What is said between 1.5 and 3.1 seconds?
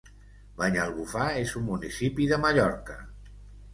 un municipi de Mallorca.